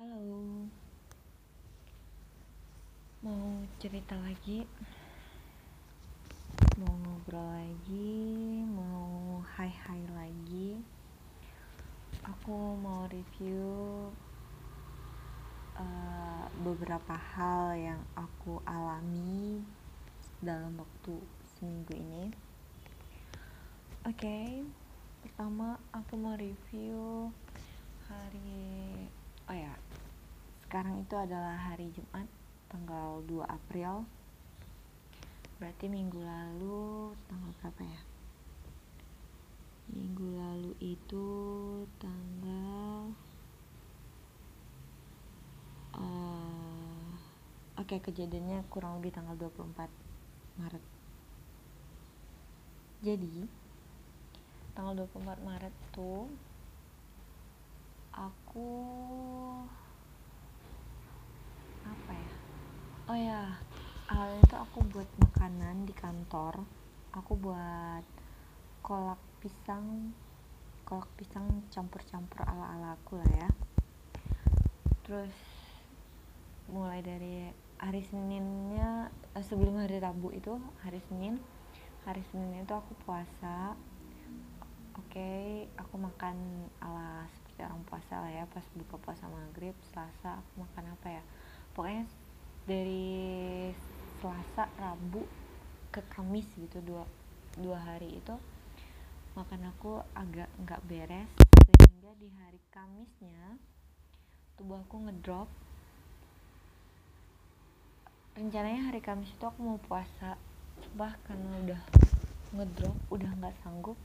Halo, 0.00 0.64
mau 3.20 3.60
cerita 3.76 4.16
lagi, 4.16 4.64
mau 6.80 6.88
ngobrol 7.04 7.44
lagi, 7.44 8.64
mau 8.64 9.44
hai-hai 9.60 10.00
lagi. 10.16 10.80
Aku 12.24 12.80
mau 12.80 13.04
review 13.12 14.08
uh, 15.76 16.48
beberapa 16.64 17.12
hal 17.36 17.76
yang 17.76 18.00
aku 18.16 18.56
alami 18.64 19.60
dalam 20.40 20.80
waktu 20.80 21.20
seminggu 21.52 21.92
ini. 21.92 22.32
Oke, 24.08 24.16
okay, 24.16 24.64
pertama 25.20 25.76
aku 25.92 26.16
mau 26.16 26.40
review 26.40 27.28
hari 28.08 28.80
oh 29.50 29.58
ya 29.58 29.74
sekarang 30.70 31.02
itu 31.02 31.18
adalah 31.18 31.58
hari 31.58 31.90
Jumat 31.90 32.30
tanggal 32.70 33.26
2 33.26 33.42
April. 33.42 34.06
Berarti 35.58 35.90
minggu 35.90 36.22
lalu 36.22 37.10
tanggal 37.26 37.50
berapa 37.58 37.82
ya? 37.82 38.02
Minggu 39.90 40.30
lalu 40.30 40.70
itu 40.78 41.26
tanggal 41.98 43.10
uh, 45.98 47.18
oke 47.74 47.90
okay, 47.90 47.98
kejadiannya 47.98 48.62
kurang 48.70 49.02
lebih 49.02 49.10
tanggal 49.10 49.34
24 49.34 49.90
Maret. 50.54 50.84
Jadi 53.02 53.42
tanggal 54.78 55.02
24 55.02 55.34
Maret 55.42 55.74
tuh 55.90 56.30
aku 58.14 58.70
apa 61.84 62.12
ya? 62.12 62.32
Oh 63.10 63.18
ya 63.18 63.42
awalnya 64.10 64.42
itu 64.42 64.56
aku 64.56 64.78
buat 64.92 65.08
makanan 65.20 65.88
di 65.88 65.94
kantor. 65.96 66.64
Aku 67.16 67.34
buat 67.38 68.04
kolak 68.84 69.20
pisang 69.42 70.14
kolak 70.84 71.06
pisang 71.14 71.46
campur-campur 71.70 72.42
ala-ala 72.42 72.98
aku 72.98 73.18
lah 73.18 73.30
ya. 73.30 73.48
Terus 75.06 75.34
mulai 76.70 77.02
dari 77.02 77.50
hari 77.80 78.02
Seninnya 78.04 79.10
eh, 79.34 79.44
sebelum 79.44 79.80
hari 79.80 79.98
Rabu 79.98 80.34
itu 80.34 80.58
hari 80.82 81.00
Senin. 81.08 81.40
Hari 82.04 82.22
Senin 82.30 82.62
itu 82.62 82.74
aku 82.74 82.92
puasa. 83.06 83.74
Oke 84.98 85.18
okay, 85.18 85.46
aku 85.78 85.98
makan 85.98 86.36
ala 86.78 87.26
seperti 87.34 87.66
orang 87.66 87.82
puasa 87.84 88.14
lah 88.24 88.32
ya 88.32 88.44
pas 88.48 88.64
buka 88.72 88.96
puasa 89.02 89.28
maghrib 89.28 89.76
selasa 89.92 90.40
aku 90.40 90.64
makan 90.64 90.96
apa 90.96 91.08
ya 91.18 91.22
pokoknya 91.74 92.04
dari 92.66 93.70
selasa 94.20 94.68
rabu 94.76 95.24
ke 95.90 96.04
kamis 96.12 96.46
gitu 96.54 96.78
dua 96.84 97.02
dua 97.58 97.78
hari 97.82 98.22
itu 98.22 98.36
makan 99.34 99.70
aku 99.70 100.02
agak 100.14 100.50
nggak 100.62 100.82
beres 100.86 101.30
sehingga 101.78 102.12
di 102.18 102.28
hari 102.38 102.60
kamisnya 102.74 103.58
tubuh 104.60 104.76
aku 104.76 105.08
ngedrop. 105.08 105.48
Rencananya 108.36 108.92
hari 108.92 109.00
kamis 109.00 109.32
itu 109.32 109.44
aku 109.48 109.60
mau 109.64 109.80
puasa. 109.80 110.36
Karena 110.98 111.48
udah 111.64 111.80
ngedrop 112.52 112.96
udah 113.08 113.30
nggak 113.40 113.56
sanggup 113.64 113.96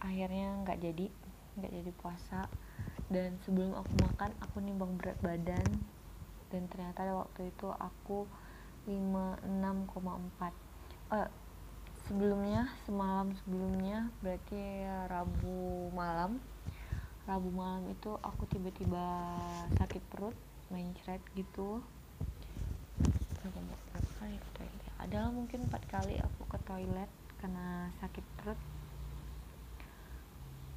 akhirnya 0.00 0.56
nggak 0.66 0.82
jadi 0.82 1.06
nggak 1.60 1.72
jadi 1.78 1.90
puasa. 1.94 2.50
Dan 3.06 3.38
sebelum 3.46 3.78
aku 3.78 3.92
makan 4.02 4.34
aku 4.42 4.58
nimbang 4.58 4.98
berat 4.98 5.18
badan 5.22 5.66
dan 6.50 6.66
ternyata 6.66 7.06
waktu 7.14 7.54
itu 7.54 7.70
aku 7.70 8.26
56,4 8.86 11.14
eh, 11.14 11.30
sebelumnya 12.10 12.66
semalam 12.84 13.30
sebelumnya 13.42 14.10
berarti 14.18 14.82
Rabu 15.06 15.94
malam. 15.94 16.42
Rabu 17.30 17.54
malam 17.54 17.86
itu 17.86 18.10
aku 18.18 18.50
tiba-tiba 18.50 19.38
sakit 19.78 20.02
perut 20.10 20.34
main 20.74 20.90
ceret 20.98 21.22
gitu. 21.38 21.78
Adalah 25.10 25.34
mungkin 25.34 25.66
empat 25.66 25.82
kali 25.90 26.22
aku 26.22 26.46
ke 26.46 26.58
toilet 26.62 27.10
karena 27.42 27.90
sakit 27.98 28.22
perut. 28.38 28.60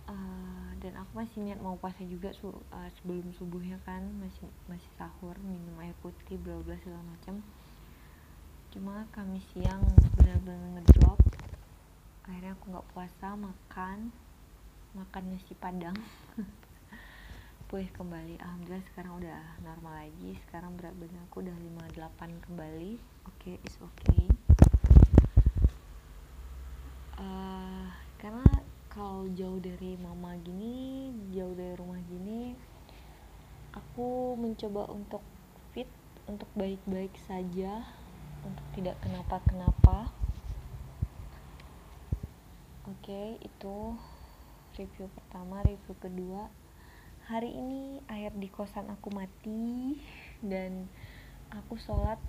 Uh, 0.04 0.76
dan 0.84 1.00
aku 1.00 1.24
masih 1.24 1.40
niat 1.48 1.64
mau 1.64 1.80
puasa 1.80 2.04
juga 2.04 2.36
su 2.36 2.52
uh, 2.52 2.90
sebelum 3.00 3.32
subuhnya 3.40 3.80
kan 3.88 4.04
masih 4.20 4.52
masih 4.68 4.92
sahur 5.00 5.23
putih 6.04 6.36
bla 6.36 6.60
bla 6.60 6.76
segala 6.84 7.00
macam. 7.08 7.40
Cuma 8.76 9.08
kami 9.16 9.40
siang 9.56 9.80
benar-benar 10.20 10.76
ngedrop. 10.76 11.16
Akhirnya 12.28 12.52
aku 12.60 12.76
nggak 12.76 12.90
puasa 12.92 13.40
makan. 13.40 14.12
Makan 15.00 15.24
nasi 15.32 15.56
padang. 15.56 15.96
Pulih 17.72 17.88
kembali. 17.96 18.36
Alhamdulillah 18.36 18.84
sekarang 18.92 19.24
udah 19.24 19.40
normal 19.64 20.04
lagi. 20.04 20.36
Sekarang 20.44 20.76
berat 20.76 20.92
badan 21.00 21.24
aku 21.24 21.40
udah 21.40 21.56
58 21.96 22.46
kembali. 22.52 23.00
Oke 23.32 23.56
okay, 23.56 23.56
is 23.64 23.80
okay. 23.80 24.28
Uh, 27.16 27.88
karena 28.20 28.44
kalau 28.92 29.24
jauh 29.32 29.64
dari 29.64 29.96
mama 29.96 30.36
gini 30.44 31.10
jauh 31.32 31.56
dari 31.56 31.74
rumah 31.80 31.98
gini 32.06 32.52
aku 33.74 34.38
mencoba 34.38 34.86
untuk 34.94 35.33
untuk 36.28 36.48
baik-baik 36.56 37.12
saja 37.28 37.84
untuk 38.44 38.66
tidak 38.76 38.96
kenapa-kenapa. 39.04 40.12
Oke 42.88 43.00
okay, 43.04 43.28
itu 43.44 43.96
review 44.76 45.08
pertama 45.12 45.64
review 45.64 45.96
kedua. 46.00 46.48
Hari 47.28 47.48
ini 47.48 48.04
air 48.12 48.36
di 48.36 48.52
kosan 48.52 48.92
aku 48.92 49.08
mati 49.12 49.96
dan 50.44 50.92
aku 51.52 51.80
sholat 51.80 52.20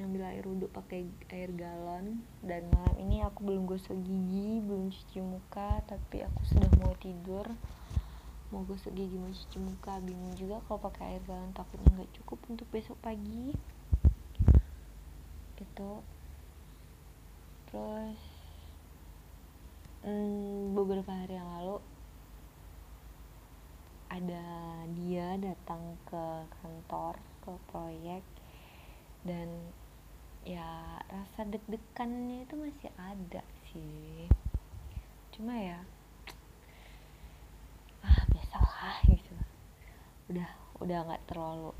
ambil 0.00 0.26
air 0.26 0.42
wudhu 0.42 0.66
pakai 0.70 1.06
air 1.30 1.50
galon. 1.54 2.22
Dan 2.42 2.66
malam 2.74 2.96
ini 2.98 3.22
aku 3.22 3.46
belum 3.46 3.70
gosok 3.70 3.94
gigi 4.02 4.58
belum 4.62 4.90
cuci 4.90 5.18
muka 5.22 5.82
tapi 5.86 6.26
aku 6.26 6.42
sudah 6.46 6.70
mau 6.82 6.94
tidur 6.98 7.46
mau 8.52 8.68
gosok 8.68 8.92
gigi 8.92 9.16
mau 9.16 9.32
cuci 9.32 9.58
muka 9.64 9.96
bingung 10.04 10.36
juga 10.36 10.60
kalau 10.68 10.76
pakai 10.76 11.16
air 11.16 11.22
galon 11.24 11.56
takutnya 11.56 11.88
nggak 11.96 12.12
cukup 12.20 12.36
untuk 12.52 12.68
besok 12.68 13.00
pagi. 13.00 13.56
Itu 15.56 16.04
terus 17.72 18.20
hmm, 20.04 20.76
beberapa 20.76 21.08
hari 21.08 21.40
yang 21.40 21.48
lalu 21.48 21.80
ada 24.12 24.44
dia 24.92 25.40
datang 25.40 25.96
ke 26.04 26.24
kantor 26.60 27.16
ke 27.40 27.52
proyek 27.72 28.24
dan 29.24 29.48
ya 30.44 31.00
rasa 31.08 31.48
deg-degannya 31.48 32.44
itu 32.44 32.54
masih 32.60 32.92
ada 33.00 33.40
sih. 33.72 34.28
Cuma 35.32 35.56
ya 35.56 35.80
ah 38.52 38.62
biasalah 38.62 38.96
gitu. 39.16 39.34
Udah 40.32 40.48
udah 40.82 40.98
nggak 41.06 41.24
terlalu 41.30 41.72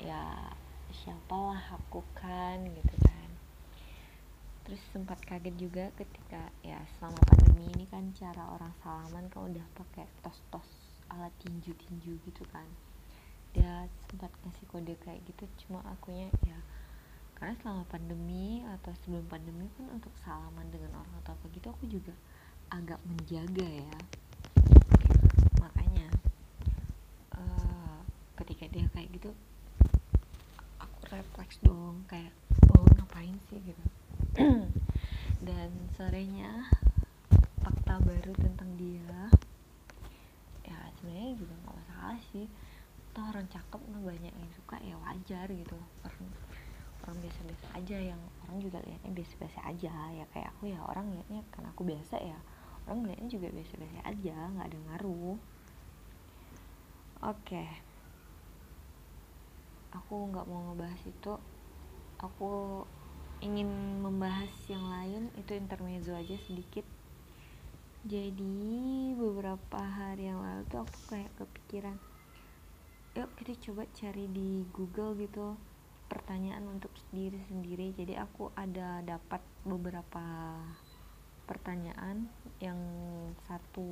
ya 0.00 0.52
siapalah 0.92 1.62
aku 1.78 2.02
kan 2.18 2.64
gitu 2.66 2.96
kan. 3.04 3.30
Terus 4.66 4.82
sempat 4.90 5.22
kaget 5.22 5.54
juga 5.54 5.84
ketika 5.94 6.50
ya 6.66 6.82
selama 6.98 7.20
pandemi 7.22 7.70
ini 7.70 7.84
kan 7.86 8.10
cara 8.18 8.42
orang 8.50 8.74
salaman 8.82 9.30
kan 9.30 9.46
udah 9.46 9.66
pakai 9.78 10.10
tos-tos 10.26 10.66
alat 11.12 11.32
tinju-tinju 11.44 12.18
gitu 12.26 12.42
kan. 12.50 12.66
Dia 13.54 13.86
sempat 14.10 14.34
ngasih 14.42 14.66
kode 14.68 14.94
kayak 15.06 15.22
gitu 15.24 15.46
cuma 15.66 15.80
akunya 15.86 16.28
ya 16.44 16.58
karena 17.36 17.52
selama 17.60 17.84
pandemi 17.92 18.64
atau 18.64 18.96
sebelum 19.04 19.28
pandemi 19.28 19.68
kan 19.76 19.92
untuk 19.92 20.08
salaman 20.24 20.72
dengan 20.72 20.96
orang 20.96 21.14
atau 21.20 21.36
apa 21.36 21.44
gitu 21.52 21.68
aku 21.68 21.84
juga 21.84 22.16
agak 22.72 22.96
menjaga 23.04 23.68
ya 23.68 23.96
makanya 25.60 26.08
uh, 27.36 28.00
ketika 28.42 28.65
dia 28.76 28.84
kayak 28.92 29.08
gitu 29.16 29.32
aku 30.76 30.98
refleks 31.08 31.56
dong 31.64 32.04
kayak 32.12 32.28
oh 32.76 32.84
ngapain 33.00 33.32
sih? 33.48 33.56
gitu. 33.64 33.84
Dan 35.48 35.72
sorenya 35.96 36.68
fakta 37.64 37.96
baru 38.04 38.36
tentang 38.36 38.76
dia 38.76 39.32
ya 40.60 40.76
sebenarnya 41.00 41.40
juga 41.40 41.56
nggak 41.56 41.76
masalah 41.80 42.20
sih. 42.28 42.44
Toh 43.16 43.24
orang 43.24 43.48
cakep 43.48 43.80
mah 43.80 44.02
banyak 44.04 44.34
yang 44.36 44.50
suka 44.52 44.76
ya 44.84 45.00
wajar 45.08 45.48
gitu. 45.48 45.78
Orang 46.04 46.28
orang 47.08 47.16
biasa-biasa 47.24 47.66
aja 47.80 47.96
yang 48.12 48.20
orang 48.44 48.60
juga 48.60 48.84
lihatnya 48.84 49.12
biasa-biasa 49.16 49.60
aja. 49.72 49.94
Ya 50.12 50.24
kayak 50.36 50.52
aku 50.52 50.68
ya 50.68 50.84
orang 50.84 51.16
lihatnya 51.16 51.40
karena 51.48 51.72
aku 51.72 51.88
biasa 51.88 52.20
ya 52.20 52.36
orang 52.84 53.08
lihatnya 53.08 53.40
juga 53.40 53.48
biasa-biasa 53.56 54.04
aja 54.04 54.36
nggak 54.52 54.68
ada 54.68 54.78
ngaruh. 54.92 55.40
Oke 57.24 57.85
aku 59.96 60.28
nggak 60.32 60.46
mau 60.48 60.72
ngebahas 60.72 61.02
itu 61.08 61.32
aku 62.20 62.84
ingin 63.44 63.68
membahas 64.00 64.52
yang 64.68 64.84
lain 64.88 65.28
itu 65.36 65.52
intermezzo 65.52 66.16
aja 66.16 66.36
sedikit. 66.48 66.84
Jadi 68.06 69.12
beberapa 69.18 69.82
hari 69.82 70.30
yang 70.30 70.40
lalu 70.40 70.62
tuh 70.70 70.86
aku 70.86 70.98
kayak 71.10 71.32
kepikiran 71.36 71.98
yuk 73.16 73.32
kita 73.40 73.56
coba 73.68 73.88
cari 73.96 74.28
di 74.28 74.60
Google 74.76 75.16
gitu 75.16 75.56
pertanyaan 76.06 76.68
untuk 76.68 76.92
diri 77.10 77.40
sendiri. 77.48 77.96
Jadi 77.96 78.14
aku 78.14 78.52
ada 78.52 79.00
dapat 79.00 79.40
beberapa 79.64 80.52
pertanyaan. 81.48 82.28
Yang 82.60 82.80
satu 83.48 83.88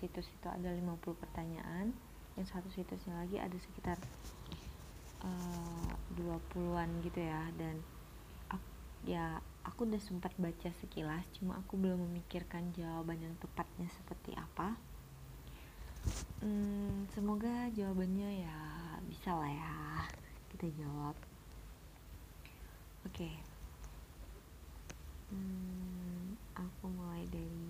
situs 0.00 0.28
itu 0.28 0.48
ada 0.48 0.72
50 0.72 0.96
pertanyaan 1.20 1.92
yang 2.38 2.46
satu 2.46 2.70
situsnya 2.70 3.18
lagi 3.18 3.36
ada 3.42 3.58
sekitar 3.58 3.98
uh, 5.24 5.90
20-an 6.18 6.88
gitu 7.02 7.20
ya 7.22 7.42
dan 7.56 7.78
aku, 8.50 8.68
ya 9.06 9.38
aku 9.64 9.86
udah 9.86 10.00
sempat 10.02 10.32
baca 10.38 10.70
sekilas 10.82 11.24
cuma 11.38 11.58
aku 11.60 11.78
belum 11.78 12.08
memikirkan 12.10 12.74
jawaban 12.74 13.22
yang 13.22 13.34
tepatnya 13.38 13.88
seperti 13.94 14.34
apa. 14.34 14.74
Hmm, 16.40 17.04
semoga 17.12 17.68
jawabannya 17.74 18.46
ya 18.46 18.58
bisa 19.06 19.34
lah 19.34 19.50
ya 19.50 19.76
kita 20.54 20.70
jawab. 20.78 21.16
Oke. 23.06 23.26
Okay. 23.26 23.34
hmm, 25.28 26.36
aku 26.56 26.84
mulai 26.88 27.24
dari 27.28 27.68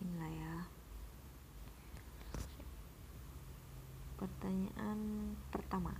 inilah 0.00 0.30
ya 0.30 0.54
pertanyaan 4.14 4.98
pertama 5.50 5.92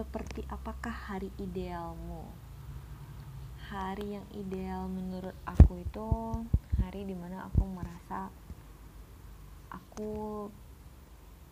seperti 0.00 0.48
apakah 0.48 1.12
hari 1.12 1.28
idealmu? 1.36 2.24
Hari 3.68 4.16
yang 4.16 4.24
ideal 4.32 4.88
menurut 4.88 5.36
aku 5.44 5.84
itu 5.84 6.08
hari 6.80 7.04
di 7.04 7.12
mana 7.12 7.44
aku 7.52 7.68
merasa 7.68 8.32
aku 9.68 10.48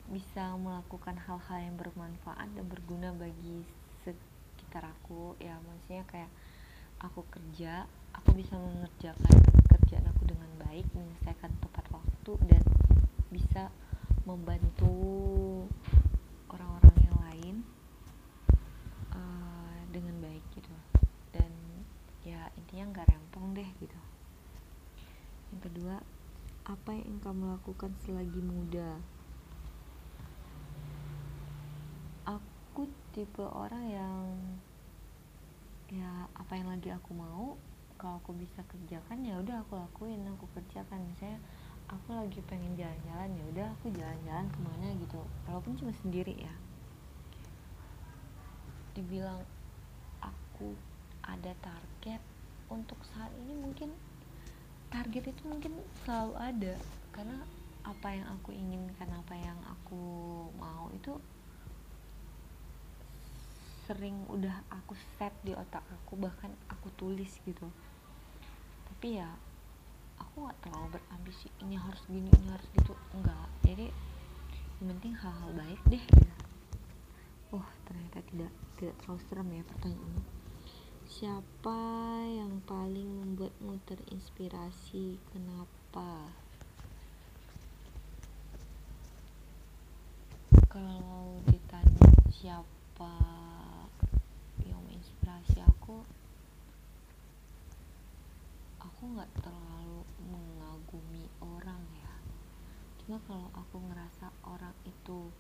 bisa 0.09 0.57
melakukan 0.57 1.21
hal-hal 1.21 1.59
yang 1.61 1.77
bermanfaat 1.77 2.49
dan 2.57 2.65
berguna 2.65 3.13
bagi 3.13 3.69
sekitar 4.01 4.89
aku. 4.97 5.37
Ya 5.45 5.61
maksudnya 5.69 6.09
kayak 6.09 6.33
aku 7.05 7.29
kerja 7.29 7.85
aku 8.17 8.33
bisa 8.33 8.57
mengerjakan 8.57 9.37
kerjaan 9.69 10.09
aku 10.09 10.25
dengan 10.25 10.49
baik 10.65 10.89
menyelesaikan 10.97 11.53
tepat 11.61 11.85
waktu 11.93 12.33
dan 12.49 12.65
bisa 13.29 13.69
membantu 14.25 14.97
orang-orang 16.49 16.97
yang 17.05 17.19
lain 17.21 17.55
uh, 19.15 19.79
dengan 19.93 20.15
baik 20.21 20.45
gitu 20.55 20.75
dan 21.33 21.51
ya 22.27 22.51
intinya 22.59 22.93
nggak 22.93 23.09
rempong 23.09 23.57
deh 23.57 23.69
gitu 23.81 23.99
yang 25.49 25.61
kedua 25.79 26.03
apa 26.67 26.91
yang 26.91 27.23
kamu 27.23 27.55
lakukan 27.55 27.95
selagi 28.03 28.43
muda? 28.43 28.99
Aku 32.27 32.91
tipe 33.15 33.47
orang 33.47 33.87
yang 33.87 34.27
ya 35.87 36.27
apa 36.35 36.59
yang 36.59 36.67
lagi 36.75 36.91
aku 36.91 37.15
mau 37.15 37.55
kalau 37.95 38.19
aku 38.19 38.35
bisa 38.35 38.59
kerjakan 38.67 39.23
ya 39.23 39.39
udah 39.39 39.63
aku 39.63 39.79
lakuin 39.79 40.27
aku 40.35 40.51
kerjakan. 40.59 40.99
Misalnya 41.15 41.39
aku 41.87 42.11
lagi 42.11 42.43
pengen 42.51 42.75
jalan-jalan 42.75 43.39
ya 43.39 43.45
udah 43.55 43.67
aku 43.79 43.95
jalan-jalan 43.95 44.51
ke 44.51 44.59
mana 44.59 44.99
gitu. 44.99 45.23
Walaupun 45.47 45.79
cuma 45.79 45.95
sendiri 45.95 46.35
ya. 46.43 46.55
Dibilang 48.99 49.47
aku 50.19 50.75
ada 51.23 51.55
target 51.63 52.19
untuk 52.67 52.99
saat 53.15 53.31
ini 53.47 53.55
mungkin 53.55 53.95
target 54.89 55.33
itu 55.33 55.43
mungkin 55.45 55.73
selalu 56.05 56.35
ada. 56.37 56.75
Karena 57.13 57.39
apa 57.85 58.09
yang 58.13 58.27
aku 58.37 58.51
inginkan 58.53 59.09
apa 59.13 59.35
yang 59.37 59.57
aku 59.65 60.03
mau 60.61 60.93
itu 60.93 61.17
sering 63.89 64.29
udah 64.29 64.53
aku 64.69 64.93
set 65.17 65.33
di 65.41 65.57
otak 65.57 65.81
aku 65.89 66.21
bahkan 66.21 66.53
aku 66.69 66.93
tulis 66.97 67.33
gitu. 67.45 67.69
Tapi 68.93 69.17
ya 69.17 69.29
aku 70.21 70.45
nggak 70.45 70.59
terlalu 70.61 70.99
berambisi 71.01 71.49
ini 71.65 71.77
harus 71.81 72.03
gini 72.05 72.29
ini 72.29 72.49
harus 72.53 72.69
gitu. 72.77 72.93
Enggak 73.17 73.49
jadi 73.65 73.89
yang 74.79 74.95
penting 74.95 75.13
hal-hal 75.17 75.51
baik 75.57 75.81
deh. 75.89 76.03
Gitu. 76.05 76.33
oh 77.49 77.65
ternyata 77.89 78.21
tidak 78.29 78.53
tidak 78.77 78.95
terlalu 79.01 79.21
serem 79.25 79.49
ya 79.57 79.63
pertanyaannya 79.65 80.25
siapa 81.09 81.81
yang 82.29 82.61
paling 82.69 83.09
membuatmu 83.09 83.81
terinspirasi? 83.89 85.17
Kenapa? 85.33 86.29
Kalau 90.69 91.41
ditanya 91.49 92.13
siapa 92.29 93.17
yang 94.69 94.85
menginspirasi 94.85 95.65
aku 95.65 96.05
aku 98.77 99.03
nggak 99.17 99.33
terlalu 99.41 100.05
mengagumi 100.29 101.25
orang 101.41 101.81
ya. 102.05 102.15
Cuma 103.01 103.17
kalau 103.25 103.49
aku 103.57 103.81
ngerasa 103.81 104.29
orang 104.45 104.77
itu 104.85 105.33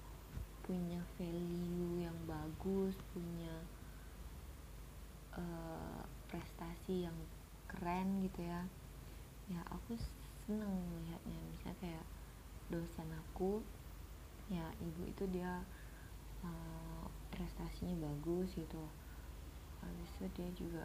punya 0.64 1.04
value 1.20 2.08
yang 2.08 2.16
bagus 2.24 2.96
punya 3.12 3.52
uh, 5.38 6.02
prestasi 6.26 7.06
yang 7.06 7.14
keren 7.70 8.26
gitu 8.26 8.42
ya. 8.42 8.66
Ya 9.48 9.60
aku 9.70 9.94
seneng 10.44 10.74
melihatnya. 10.90 11.40
Misalnya 11.54 11.76
kayak 11.78 12.04
dosen 12.68 13.08
aku 13.14 13.62
ya 14.48 14.64
ibu 14.82 15.04
itu 15.08 15.24
dia 15.30 15.62
uh, 16.42 17.04
prestasinya 17.30 17.96
bagus 18.02 18.52
gitu. 18.58 18.82
Habis 19.80 20.10
itu 20.18 20.26
dia 20.34 20.48
juga 20.58 20.82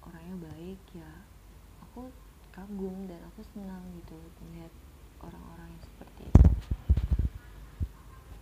orangnya 0.00 0.48
baik 0.48 0.80
ya 0.96 1.10
aku 1.84 2.08
kagum 2.50 3.06
dan 3.06 3.20
aku 3.30 3.42
senang 3.52 3.82
gitu 4.00 4.16
melihat 4.46 4.72
orang-orang 5.22 5.68
yang 5.70 5.84
seperti 5.84 6.22
itu. 6.26 6.48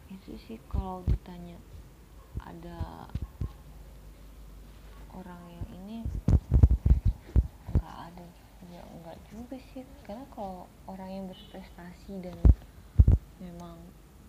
Itu 0.08 0.30
sih 0.48 0.58
kalau 0.68 1.04
ditanya 1.04 1.56
ada 2.40 3.08
orang 5.18 5.42
yang 5.50 5.66
ini 5.82 5.98
nggak 7.74 7.96
ada 8.10 8.24
ya 8.70 8.82
nggak 8.86 9.18
juga 9.26 9.58
sih. 9.74 9.82
Karena 10.06 10.22
kalau 10.30 10.70
orang 10.86 11.10
yang 11.10 11.24
berprestasi 11.26 12.22
dan 12.22 12.38
memang 13.42 13.78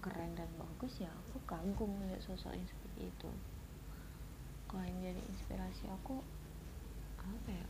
keren 0.01 0.33
dan 0.33 0.49
bagus 0.57 0.97
ya 0.97 1.11
aku 1.11 1.37
kagum 1.45 1.91
melihat 2.01 2.23
sosok 2.25 2.57
yang 2.57 2.65
seperti 2.65 3.13
itu. 3.13 3.29
Kalau 4.69 4.83
yang 4.85 4.99
jadi 5.01 5.21
inspirasi 5.29 5.85
aku 5.93 6.21
apa 7.21 7.49
ya? 7.53 7.67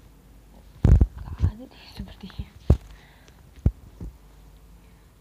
Nggak 1.20 1.36
ada 1.52 1.64
deh 1.68 1.86
sepertinya. 1.96 2.50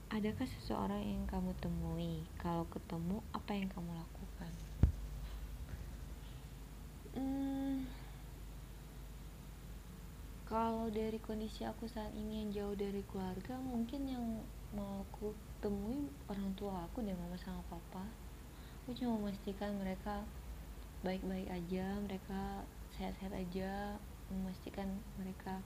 Adakah 0.08 0.48
seseorang 0.48 1.04
yang 1.04 1.24
kamu 1.30 1.52
temui? 1.60 2.26
Kalau 2.40 2.64
ketemu 2.72 3.20
apa 3.30 3.52
yang 3.54 3.68
kamu 3.70 3.92
lakukan? 3.92 4.52
Hmm, 7.14 7.47
kalau 10.48 10.88
dari 10.88 11.20
kondisi 11.20 11.68
aku 11.68 11.84
saat 11.84 12.08
ini 12.16 12.40
yang 12.40 12.48
jauh 12.56 12.72
dari 12.72 13.04
keluarga 13.04 13.60
mungkin 13.60 14.08
yang 14.08 14.24
mau 14.72 15.04
aku 15.04 15.36
temui 15.60 16.08
orang 16.24 16.56
tua 16.56 16.88
aku 16.88 17.04
dan 17.04 17.20
mama 17.20 17.36
sama 17.36 17.60
papa. 17.68 18.00
Aku 18.82 18.96
cuma 18.96 19.20
memastikan 19.20 19.76
mereka 19.76 20.24
baik-baik 21.04 21.52
aja 21.52 22.00
mereka 22.00 22.64
sehat-sehat 22.96 23.36
aja 23.36 24.00
memastikan 24.32 24.88
mereka 25.20 25.60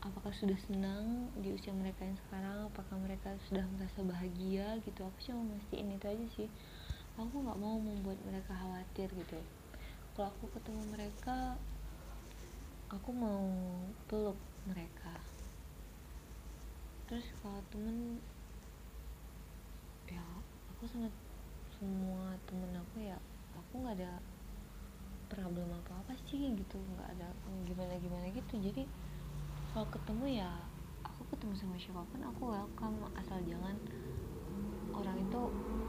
apakah 0.00 0.32
sudah 0.32 0.56
senang 0.64 1.28
di 1.36 1.52
usia 1.52 1.76
mereka 1.76 2.08
yang 2.08 2.16
sekarang 2.28 2.72
apakah 2.72 2.96
mereka 2.96 3.36
sudah 3.52 3.68
merasa 3.76 4.00
bahagia 4.00 4.80
gitu. 4.88 5.04
Aku 5.04 5.18
cuma 5.28 5.52
mastiin 5.52 5.92
itu 5.92 6.06
aja 6.08 6.26
sih. 6.40 6.48
Aku 7.20 7.36
nggak 7.36 7.60
mau 7.60 7.76
membuat 7.76 8.16
mereka 8.24 8.56
khawatir 8.56 9.12
gitu. 9.12 9.38
Kalau 10.16 10.32
aku 10.32 10.48
ketemu 10.56 10.82
mereka 10.88 11.60
aku 12.94 13.10
mau 13.10 13.42
peluk 14.06 14.38
mereka. 14.70 15.18
Terus 17.10 17.26
kalau 17.42 17.58
temen 17.74 18.22
ya 20.06 20.22
aku 20.70 20.86
sangat 20.86 21.10
semua 21.74 22.38
temen 22.46 22.70
aku 22.78 23.02
ya 23.02 23.18
aku 23.58 23.82
nggak 23.82 23.98
ada 23.98 24.22
problem 25.26 25.66
apa 25.74 25.92
apa 26.06 26.12
sih 26.30 26.54
gitu 26.54 26.78
nggak 26.78 27.18
ada 27.18 27.28
gimana 27.66 27.98
gimana 27.98 28.26
gitu. 28.30 28.54
Jadi 28.62 28.86
kalau 29.74 29.90
ketemu 29.90 30.38
ya 30.38 30.50
aku 31.02 31.26
ketemu 31.34 31.52
sama 31.58 31.76
siapa 31.76 32.02
pun 32.14 32.20
aku 32.22 32.42
welcome 32.54 33.10
asal 33.18 33.42
jangan 33.42 33.74
orang 34.94 35.18
itu 35.18 35.40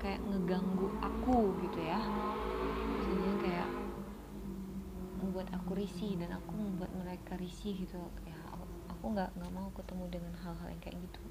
kayak 0.01 0.17
ngeganggu 0.25 0.89
aku 1.05 1.53
gitu 1.61 1.79
ya 1.85 2.01
membuat 5.35 5.51
aku 5.51 5.75
risih 5.75 6.15
dan 6.15 6.31
aku 6.31 6.55
membuat 6.55 6.95
mereka 6.95 7.35
risih 7.35 7.75
gitu. 7.75 7.99
Ya 8.23 8.39
aku 8.87 9.11
nggak 9.11 9.35
nggak 9.35 9.51
mau 9.51 9.67
ketemu 9.75 10.07
dengan 10.07 10.31
hal-hal 10.39 10.71
yang 10.71 10.79
kayak 10.79 10.95
gitu. 10.95 11.23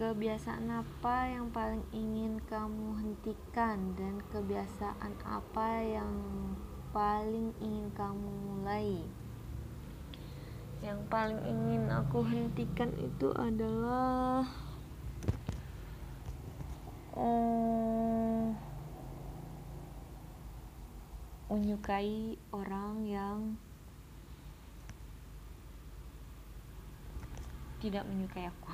Kebiasaan 0.00 0.64
apa 0.72 1.28
yang 1.28 1.52
paling 1.52 1.84
ingin 1.92 2.40
kamu 2.48 3.04
hentikan 3.04 3.92
dan 4.00 4.24
kebiasaan 4.32 5.12
apa 5.28 5.84
yang 5.84 6.16
paling 6.96 7.52
ingin 7.60 7.92
kamu 7.92 8.24
mulai? 8.48 9.04
Yang 10.80 11.04
paling 11.12 11.40
ingin 11.44 11.92
aku 11.92 12.24
hentikan 12.24 12.96
itu 12.96 13.28
adalah 13.36 14.48
um, 17.12 18.56
menyukai 21.52 22.40
orang 22.50 23.04
yang 23.04 23.38
tidak 27.84 28.08
menyukai 28.08 28.48
aku. 28.48 28.72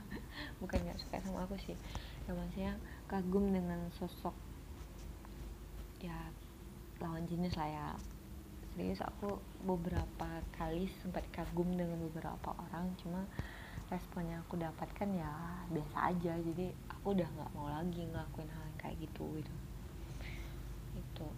Bukan 0.64 0.78
nggak 0.80 0.96
suka 0.96 1.20
sama 1.20 1.44
aku 1.44 1.60
sih. 1.60 1.76
Ya 2.24 2.32
maksudnya 2.32 2.72
kagum 3.04 3.52
dengan 3.52 3.92
sosok 4.00 4.32
ya 6.00 6.16
lawan 7.04 7.28
jenis 7.28 7.52
lah 7.60 7.68
ya. 7.68 7.88
Serius 8.72 9.04
aku 9.04 9.36
beberapa 9.68 10.40
kali 10.56 10.88
sempat 11.04 11.28
kagum 11.28 11.76
dengan 11.76 12.00
beberapa 12.08 12.56
orang 12.56 12.88
cuma 12.96 13.28
responnya 13.92 14.40
aku 14.40 14.56
dapatkan 14.56 15.08
ya 15.12 15.32
biasa 15.68 16.16
aja. 16.16 16.32
Jadi 16.40 16.72
aku 16.88 17.12
udah 17.12 17.28
nggak 17.28 17.52
mau 17.52 17.68
lagi 17.68 18.00
ngelakuin 18.00 18.48
hal 18.48 18.64
yang 18.64 18.78
kayak 18.80 18.96
gitu 18.96 19.24
gitu. 19.36 19.54
Itu 20.96 21.28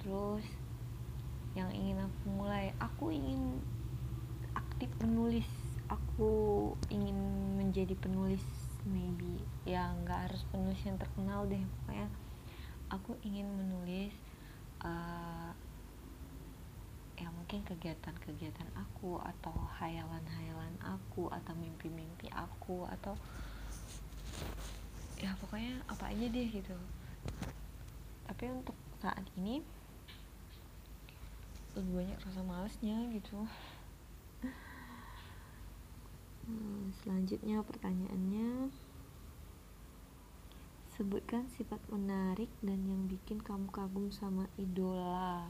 terus 0.00 0.44
yang 1.52 1.68
ingin 1.76 2.00
aku 2.00 2.24
mulai 2.30 2.72
aku 2.80 3.12
ingin 3.12 3.60
aktif 4.56 4.88
menulis 5.04 5.46
aku 5.90 6.72
ingin 6.88 7.18
menjadi 7.58 7.92
penulis 7.98 8.42
maybe. 8.86 9.42
Ya 9.66 9.90
nggak 10.02 10.30
harus 10.30 10.42
penulis 10.48 10.80
yang 10.86 10.96
terkenal 10.96 11.44
deh 11.50 11.60
pokoknya. 11.82 12.08
Aku 12.90 13.18
ingin 13.26 13.46
menulis 13.50 14.14
uh, 14.82 15.52
ya 17.20 17.28
mungkin 17.36 17.60
kegiatan-kegiatan 17.68 18.70
aku 18.72 19.20
atau 19.20 19.52
hayalan-hayalan 19.76 20.74
aku 20.80 21.28
atau 21.28 21.52
mimpi-mimpi 21.58 22.32
aku 22.32 22.88
atau 22.88 23.12
ya 25.20 25.36
pokoknya 25.36 25.84
apa 25.90 26.08
aja 26.08 26.26
deh 26.30 26.48
gitu. 26.48 26.76
Tapi 28.24 28.44
untuk 28.48 28.78
saat 29.02 29.26
ini 29.36 29.60
lebih 31.80 32.04
banyak 32.04 32.18
rasa 32.20 32.44
malesnya 32.44 32.96
gitu. 33.16 33.40
Hmm, 36.44 36.92
selanjutnya 37.00 37.64
pertanyaannya. 37.64 38.68
Sebutkan 40.92 41.48
sifat 41.56 41.80
menarik 41.88 42.52
dan 42.60 42.84
yang 42.84 43.08
bikin 43.08 43.40
kamu 43.40 43.72
kagum 43.72 44.12
sama 44.12 44.44
idola. 44.60 45.48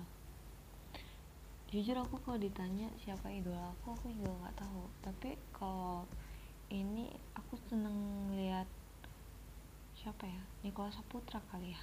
Jujur 1.75 1.99
aku 1.99 2.22
kalau 2.22 2.38
ditanya 2.38 2.87
siapa 3.02 3.30
idola 3.34 3.75
aku 3.75 3.99
aku 3.99 4.06
juga 4.14 4.30
nggak 4.30 4.58
tahu. 4.62 4.87
Tapi 5.02 5.34
kalau 5.50 6.06
ini 6.70 7.10
aku 7.34 7.58
seneng 7.66 8.30
lihat 8.38 8.70
siapa 9.99 10.30
ya? 10.30 10.42
Nikola 10.62 10.94
Saputra 10.94 11.42
kali 11.50 11.75
ya. 11.75 11.82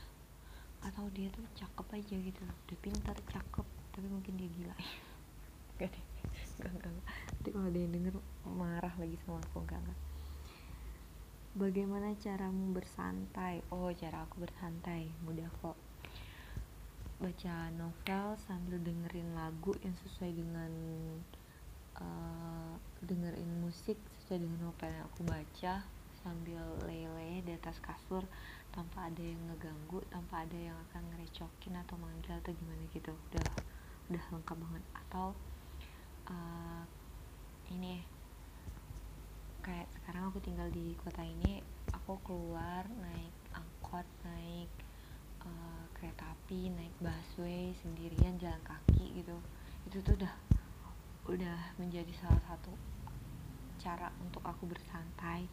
Atau 0.87 1.11
dia 1.11 1.27
tuh 1.35 1.43
cakep 1.51 1.87
aja 1.99 2.15
gitu. 2.15 2.41
Udah 2.47 2.77
pintar 2.79 3.17
cakep 3.27 3.76
tapi 3.97 4.07
mungkin 4.13 4.37
dia 4.37 4.45
gila. 4.53 4.77
Gak 5.81 5.89
deh. 5.89 6.05
Gak 6.61 6.69
gak, 6.77 6.93
gak. 6.93 7.05
nanti 7.33 7.49
kalau 7.49 7.69
dia 7.73 7.89
denger 7.89 8.13
marah 8.45 8.93
lagi 9.01 9.17
sama 9.25 9.41
aku. 9.41 9.65
Gak 9.65 9.81
gak 9.81 9.99
bagaimana 11.57 12.13
caramu 12.21 12.69
bersantai? 12.69 13.65
Oh 13.73 13.89
cara 13.97 14.29
aku 14.29 14.45
bersantai. 14.45 15.09
Mudah 15.25 15.49
kok. 15.59 15.73
Baca 17.17 17.73
novel 17.73 18.37
sambil 18.45 18.77
dengerin 18.77 19.33
lagu 19.33 19.73
yang 19.81 19.97
sesuai 20.05 20.37
dengan 20.37 20.71
uh, 21.97 22.77
dengerin 23.01 23.49
musik 23.65 23.97
sesuai 24.21 24.45
dengan 24.45 24.69
novel 24.69 24.93
yang 24.93 25.05
aku 25.09 25.21
baca 25.25 25.81
sambil 26.21 26.61
lele 26.85 27.41
di 27.41 27.51
atas 27.57 27.81
kasur 27.81 28.21
tanpa 28.69 29.09
ada 29.09 29.23
yang 29.23 29.41
ngeganggu 29.49 30.05
tanpa 30.13 30.45
ada 30.45 30.57
yang 30.59 30.77
akan 30.89 31.01
ngerecokin 31.09 31.73
atau 31.73 31.97
manggil 31.97 32.37
atau 32.37 32.53
gimana 32.53 32.85
gitu. 32.93 33.17
Udah 33.33 33.41
udah 34.09 34.23
lengkap 34.33 34.57
banget. 34.57 34.83
Atau 34.95 35.35
uh, 36.31 36.83
ini 37.71 38.03
kayak 39.63 39.87
sekarang 39.99 40.31
aku 40.31 40.39
tinggal 40.39 40.67
di 40.71 40.95
kota 41.03 41.19
ini 41.23 41.59
aku 41.91 42.15
keluar 42.23 42.87
naik 43.03 43.35
angkot 43.51 44.07
naik 44.23 44.71
uh, 45.43 45.83
kereta 45.91 46.23
api 46.23 46.71
naik 46.71 46.95
busway 47.03 47.75
sendirian 47.83 48.39
jalan 48.39 48.63
kaki 48.63 49.23
gitu. 49.23 49.35
Itu 49.87 49.99
tuh 50.03 50.15
udah 50.19 50.33
udah 51.27 51.59
menjadi 51.75 52.11
salah 52.15 52.39
satu 52.47 52.71
cara 53.77 54.07
untuk 54.23 54.39
aku 54.47 54.63
bersantai 54.63 55.43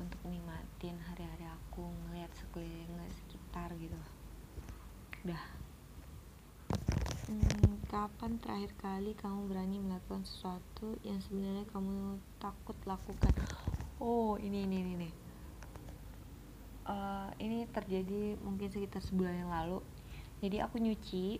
untuk 0.00 0.18
nikmatin 0.26 0.98
hari-hari 1.06 1.46
aku 1.46 1.86
ngeliat 1.86 2.32
sekeliling 2.34 2.90
sekitar 3.12 3.70
gitu. 3.78 4.00
Udah 5.28 5.63
kapan 7.94 8.42
terakhir 8.42 8.74
kali 8.82 9.14
kamu 9.14 9.46
berani 9.46 9.78
melakukan 9.78 10.26
sesuatu 10.26 10.98
yang 11.06 11.22
sebenarnya 11.22 11.62
kamu 11.70 12.18
takut 12.42 12.74
lakukan? 12.84 13.30
Oh 14.02 14.34
ini 14.36 14.66
ini 14.66 14.76
ini, 14.82 14.92
ini. 14.98 15.10
Uh, 16.84 17.30
ini 17.38 17.64
terjadi 17.70 18.36
mungkin 18.42 18.68
sekitar 18.68 18.98
sebulan 18.98 19.46
yang 19.46 19.50
lalu. 19.52 19.78
Jadi 20.42 20.58
aku 20.58 20.82
nyuci 20.82 21.38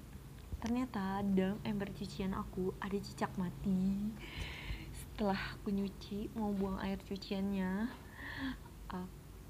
ternyata 0.63 1.21
dalam 1.27 1.61
ember 1.67 1.93
cucian 1.93 2.33
aku 2.33 2.73
ada 2.79 2.97
cicak 3.03 3.35
mati. 3.35 4.15
Setelah 4.95 5.59
aku 5.59 5.75
nyuci 5.75 6.33
mau 6.39 6.55
buang 6.55 6.79
air 6.81 7.03
cuciannya 7.03 8.04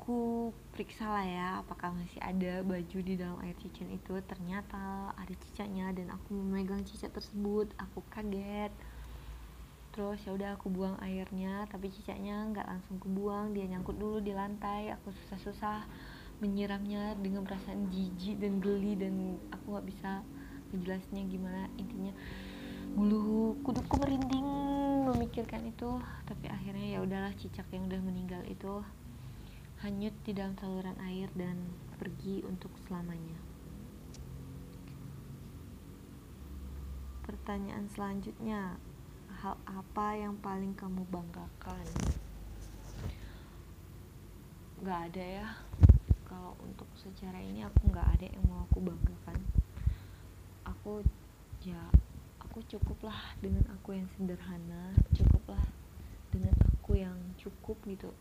aku 0.05 0.53
periksa 0.77 1.09
lah 1.09 1.25
ya 1.25 1.49
apakah 1.65 1.89
masih 1.97 2.21
ada 2.21 2.61
baju 2.61 2.99
di 3.01 3.17
dalam 3.17 3.41
air 3.41 3.57
cucian 3.57 3.89
itu. 3.89 4.13
Ternyata 4.29 5.17
ada 5.17 5.33
cicaknya 5.49 5.97
dan 5.97 6.13
aku 6.13 6.37
memegang 6.37 6.85
cicak 6.85 7.09
tersebut. 7.17 7.73
Aku 7.81 8.05
kaget. 8.13 8.69
Terus 9.97 10.21
ya 10.29 10.37
udah 10.37 10.61
aku 10.61 10.69
buang 10.69 11.01
airnya 11.01 11.65
tapi 11.73 11.89
cicaknya 11.89 12.37
nggak 12.53 12.69
langsung 12.69 13.01
kebuang. 13.01 13.57
Dia 13.57 13.65
nyangkut 13.65 13.97
dulu 13.97 14.21
di 14.21 14.37
lantai. 14.37 14.93
Aku 14.93 15.09
susah-susah 15.25 15.89
menyiramnya 16.45 17.17
dengan 17.25 17.49
perasaan 17.49 17.89
jijik 17.89 18.45
dan 18.45 18.61
geli 18.61 19.01
dan 19.01 19.41
aku 19.57 19.73
nggak 19.73 19.89
bisa 19.89 20.21
menjelasnya 20.77 21.25
gimana. 21.33 21.73
Intinya 21.81 22.13
bulu 22.93 23.57
kudukku 23.65 23.97
merinding 24.05 24.45
memikirkan 25.09 25.65
itu. 25.65 25.97
Tapi 26.29 26.53
akhirnya 26.53 26.93
ya 26.93 27.01
udahlah 27.01 27.33
cicak 27.41 27.65
yang 27.73 27.89
udah 27.89 28.05
meninggal 28.05 28.45
itu 28.45 28.85
hanyut 29.85 30.17
di 30.25 30.33
dalam 30.33 30.57
saluran 30.57 30.97
air 31.05 31.29
dan 31.37 31.61
pergi 32.01 32.41
untuk 32.49 32.73
selamanya. 32.89 33.37
Pertanyaan 37.21 37.85
selanjutnya 37.93 38.81
hal 39.45 39.61
apa 39.69 40.17
yang 40.17 40.41
paling 40.41 40.73
kamu 40.73 41.05
banggakan? 41.13 41.85
Gak 44.81 45.01
ada 45.13 45.25
ya. 45.45 45.49
Kalau 46.25 46.57
untuk 46.65 46.89
secara 46.97 47.45
ini 47.45 47.61
aku 47.61 47.93
gak 47.93 48.09
ada 48.09 48.25
yang 48.25 48.41
mau 48.49 48.65
aku 48.65 48.81
banggakan. 48.81 49.37
Aku 50.65 51.05
ya 51.61 51.93
aku 52.41 52.65
cukuplah 52.73 53.37
dengan 53.45 53.69
aku 53.69 54.01
yang 54.01 54.09
sederhana 54.17 54.97
cukuplah 55.13 55.65
dengan 56.33 56.57
aku 56.73 56.97
yang 56.97 57.17
cukup 57.37 57.77
gitu 57.85 58.13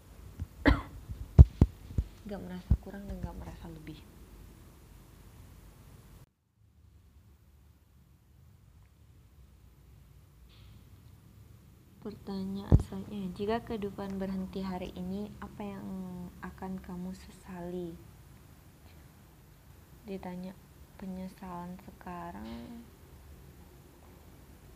gak 2.24 2.40
merasa 2.40 2.72
kurang 2.80 3.04
dan 3.12 3.20
gak 3.20 3.36
merasa 3.36 3.68
lebih 3.68 4.00
Pertanyaan 12.04 12.76
selanjutnya, 12.84 13.32
jika 13.32 13.58
kehidupan 13.64 14.20
berhenti 14.20 14.60
hari 14.60 14.92
ini, 14.92 15.32
apa 15.40 15.64
yang 15.64 15.88
akan 16.44 16.76
kamu 16.84 17.16
sesali? 17.16 17.96
Ditanya 20.04 20.52
penyesalan 21.00 21.80
sekarang, 21.88 22.84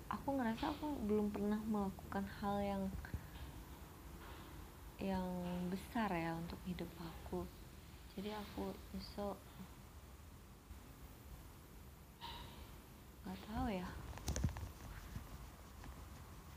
aku 0.08 0.40
ngerasa 0.40 0.72
aku 0.72 0.88
belum 1.04 1.28
pernah 1.36 1.60
melakukan 1.68 2.24
hal 2.40 2.64
yang 2.64 2.84
yang 4.98 5.30
besar 5.70 6.10
ya 6.10 6.34
untuk 6.34 6.58
hidup 6.66 6.90
aku. 6.98 7.46
Jadi 8.18 8.34
aku 8.34 8.74
nyesel. 8.98 9.38
Nggak 13.22 13.40
tahu 13.46 13.68
ya. 13.70 13.90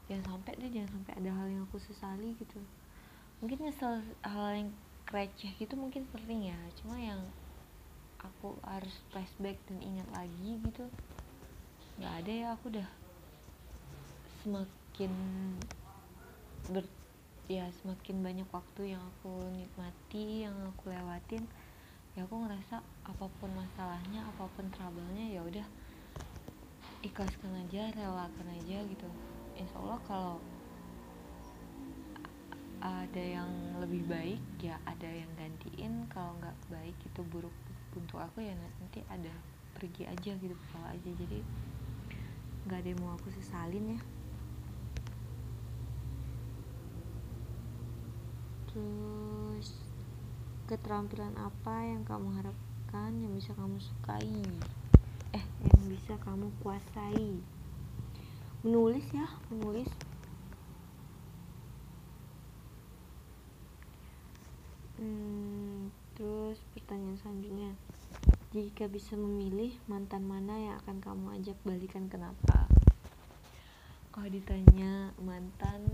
Jangan 0.09 0.25
sampai 0.27 0.53
deh 0.57 0.71
jangan 0.73 0.91
sampai 0.97 1.13
ada 1.21 1.31
hal 1.37 1.47
yang 1.53 1.63
aku 1.69 1.79
sesali 1.79 2.33
gitu. 2.41 2.61
Mungkin 3.45 3.61
nyesel 3.61 4.01
hal 4.25 4.49
yang 4.57 4.71
receh 5.13 5.53
gitu 5.61 5.75
mungkin 5.77 6.09
sering 6.09 6.49
ya. 6.49 6.59
Cuma 6.81 6.97
yang 6.97 7.21
aku 8.25 8.57
harus 8.65 8.93
flashback 9.13 9.61
dan 9.69 9.81
ingat 9.85 10.09
lagi 10.17 10.61
gitu 10.65 10.89
nggak 12.01 12.15
ada 12.25 12.33
ya. 12.33 12.47
Aku 12.57 12.73
udah 12.73 12.89
semakin 14.41 15.13
ber 16.73 17.00
ya 17.51 17.67
semakin 17.83 18.23
banyak 18.23 18.47
waktu 18.55 18.95
yang 18.95 19.03
aku 19.03 19.51
nikmati 19.51 20.47
yang 20.47 20.55
aku 20.71 20.95
lewatin 20.95 21.43
ya 22.15 22.23
aku 22.23 22.47
ngerasa 22.47 22.79
apa 23.03 23.27
pun 23.43 23.51
masalahnya 23.59 24.23
apa 24.23 24.47
pun 24.55 24.71
trouble-nya 24.71 25.35
ya 25.35 25.43
udah 25.43 25.67
ikhlaskan 27.03 27.51
aja 27.67 27.91
relakan 27.91 28.47
aja 28.55 28.79
gitu. 28.87 29.09
Insya 29.59 29.77
Allah 29.83 29.99
kalau 30.07 30.37
ada 32.81 33.19
yang 33.19 33.51
lebih 33.83 34.07
baik 34.07 34.43
ya 34.63 34.79
ada 34.87 35.11
yang 35.11 35.31
gantiin. 35.35 36.07
Kalau 36.07 36.39
nggak 36.39 36.57
baik 36.71 36.97
itu 37.03 37.21
buruk 37.35 37.55
untuk 37.99 38.23
aku 38.23 38.47
ya 38.47 38.55
nanti 38.55 39.03
ada 39.11 39.33
pergi 39.75 40.07
aja 40.07 40.39
gitu 40.39 40.55
kalau 40.71 40.87
aja. 40.87 41.11
Jadi 41.19 41.43
nggak 42.69 42.79
ada 42.79 42.89
yang 42.95 43.01
mau 43.03 43.19
aku 43.19 43.33
sesalin 43.33 43.99
ya 43.99 44.01
terus 48.71 49.75
keterampilan 50.71 51.35
apa 51.35 51.83
yang 51.83 52.07
kamu 52.07 52.31
harapkan 52.39 53.11
yang 53.19 53.35
bisa 53.35 53.51
kamu 53.59 53.83
sukai? 53.83 54.31
Eh 55.35 55.45
yang 55.67 55.83
bisa 55.91 56.15
kamu 56.23 56.55
kuasai? 56.63 57.43
Menulis 58.63 59.07
ya 59.11 59.27
menulis. 59.51 59.91
Hmm, 64.97 65.91
terus 66.15 66.63
pertanyaan 66.73 67.19
selanjutnya. 67.19 67.75
Jika 68.55 68.87
bisa 68.87 69.19
memilih 69.19 69.75
mantan 69.91 70.27
mana 70.27 70.59
yang 70.59 70.75
akan 70.83 70.99
kamu 71.03 71.27
ajak 71.39 71.59
balikan 71.63 72.11
kenapa 72.11 72.71
kalau 74.11 74.27
ditanya 74.27 75.15
mantan 75.23 75.87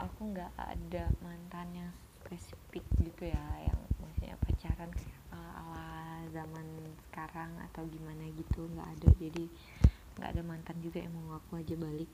aku 0.00 0.32
nggak 0.32 0.52
ada 0.56 1.12
mantan 1.20 1.68
yang 1.76 1.92
spesifik 2.20 2.84
gitu 3.04 3.28
ya 3.28 3.44
yang 3.64 3.80
maksudnya 4.00 4.36
pacaran 4.40 4.90
kayak 4.92 5.20
ala 5.34 6.24
zaman 6.32 6.66
sekarang 7.08 7.50
atau 7.70 7.82
gimana 7.88 8.24
gitu 8.32 8.64
nggak 8.72 8.88
ada. 8.96 9.08
Jadi 9.20 9.44
nggak 10.16 10.30
ada 10.36 10.42
mantan 10.44 10.76
juga 10.80 11.04
yang 11.04 11.12
mau 11.12 11.36
aku 11.36 11.60
aja 11.60 11.76
balik. 11.76 12.10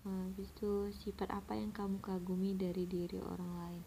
Nah, 0.00 0.32
habis 0.32 0.48
itu 0.48 0.88
sifat 1.04 1.28
apa 1.28 1.52
yang 1.52 1.76
kamu 1.76 2.00
kagumi 2.00 2.56
dari 2.56 2.88
diri 2.88 3.20
orang 3.20 3.52
lain? 3.60 3.82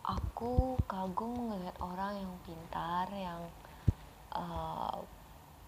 Aku 0.00 0.80
kagum 0.88 1.52
ngeliat 1.52 1.76
orang 1.76 2.24
yang 2.24 2.34
pintar 2.48 3.06
yang 3.12 3.40
uh, 4.32 4.96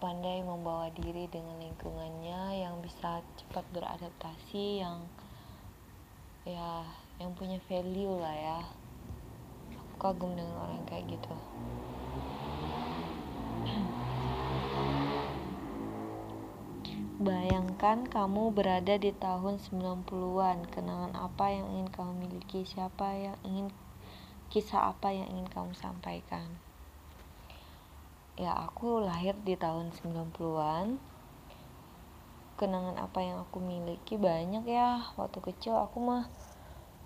pandai 0.03 0.43
membawa 0.43 0.91
diri 0.91 1.31
dengan 1.31 1.55
lingkungannya 1.63 2.59
yang 2.59 2.83
bisa 2.83 3.23
cepat 3.39 3.63
beradaptasi 3.71 4.83
yang 4.83 5.07
ya 6.43 6.83
yang 7.23 7.31
punya 7.31 7.55
value 7.71 8.19
lah 8.19 8.35
ya. 8.35 8.59
Aku 9.79 9.95
kagum 9.95 10.35
dengan 10.35 10.59
orang 10.59 10.83
kayak 10.83 11.07
gitu. 11.07 11.31
Bayangkan 17.23 18.03
kamu 18.03 18.51
berada 18.51 18.99
di 18.99 19.15
tahun 19.15 19.55
90-an 19.55 20.67
Kenangan 20.67 21.15
apa 21.15 21.55
yang 21.55 21.71
ingin 21.71 21.87
kamu 21.87 22.27
miliki? 22.27 22.67
Siapa 22.67 23.15
yang 23.15 23.39
ingin 23.47 23.71
Kisah 24.51 24.91
apa 24.91 25.15
yang 25.15 25.31
ingin 25.31 25.47
kamu 25.47 25.71
sampaikan 25.71 26.59
ya 28.33 28.53
aku 28.57 29.01
lahir 29.03 29.37
di 29.45 29.53
tahun 29.53 29.93
90-an 29.93 31.13
kenangan 32.63 32.95
apa 33.01 33.19
yang 33.19 33.43
aku 33.43 33.59
miliki? 33.59 34.15
Banyak 34.15 34.63
ya. 34.63 35.03
Waktu 35.17 35.41
kecil 35.41 35.75
aku 35.75 35.99
mah 35.99 36.29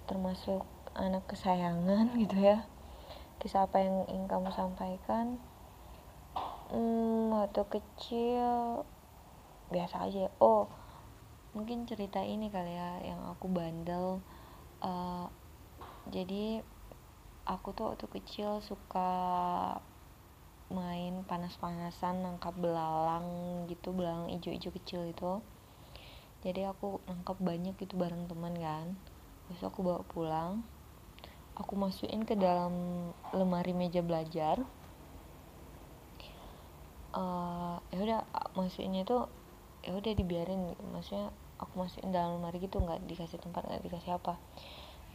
termasuk 0.05 0.63
anak 0.93 1.25
kesayangan 1.25 2.13
gitu 2.21 2.37
ya. 2.37 2.67
Kisah 3.41 3.69
apa 3.69 3.81
yang 3.81 4.05
ingin 4.09 4.29
kamu 4.29 4.53
sampaikan? 4.53 5.41
Hmm, 6.67 7.31
waktu 7.31 7.63
kecil 7.69 8.83
biasa 9.71 10.07
aja. 10.07 10.29
Oh 10.37 10.67
mungkin 11.55 11.89
cerita 11.89 12.21
ini 12.21 12.53
kali 12.53 12.75
ya 12.75 13.01
yang 13.01 13.21
aku 13.33 13.49
bandel. 13.49 14.21
Uh, 14.77 15.25
jadi 16.13 16.61
aku 17.49 17.73
tuh 17.73 17.95
waktu 17.95 18.05
kecil 18.13 18.61
suka 18.61 19.09
main 20.67 21.23
panas-panasan 21.23 22.27
nangkap 22.27 22.51
belalang 22.59 23.63
gitu 23.71 23.95
belalang 23.95 24.27
ijo-ijo 24.35 24.67
kecil 24.75 25.07
itu. 25.07 25.39
Jadi 26.43 26.67
aku 26.67 26.99
nangkap 27.07 27.39
banyak 27.39 27.75
gitu 27.79 27.95
bareng 27.95 28.27
teman 28.27 28.55
kan. 28.59 28.93
Terus 29.47 29.61
aku 29.63 29.79
bawa 29.83 30.03
pulang. 30.05 30.63
Aku 31.57 31.73
masukin 31.73 32.27
ke 32.27 32.37
dalam 32.37 32.71
lemari 33.33 33.73
meja 33.73 34.03
belajar. 34.03 34.61
Uh, 37.15 37.81
ya 37.89 37.97
udah 38.03 38.19
masukinnya 38.53 39.07
itu 39.07 39.17
ya 39.87 39.95
udah 39.95 40.13
dibiarin. 40.13 40.75
Maksudnya 40.93 41.31
aku 41.57 41.73
masukin 41.79 42.13
dalam 42.13 42.37
lemari 42.37 42.61
gitu 42.61 42.77
nggak 42.77 43.07
dikasih 43.07 43.39
tempat 43.41 43.65
nggak 43.65 43.83
dikasih 43.87 44.19
apa. 44.19 44.37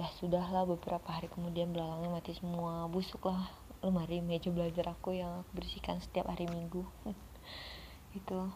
Ya 0.01 0.09
sudahlah 0.17 0.65
beberapa 0.65 1.13
hari 1.13 1.29
kemudian 1.29 1.71
belalangnya 1.71 2.09
mati 2.09 2.33
semua 2.33 2.89
busuk 2.89 3.29
lah 3.29 3.53
lemari 3.83 4.23
meja 4.23 4.47
belajar 4.55 4.95
aku 4.95 5.19
yang 5.19 5.43
aku 5.43 5.51
bersihkan 5.59 5.99
setiap 5.99 6.31
hari 6.31 6.47
minggu. 6.47 6.87
Itu. 8.19 8.55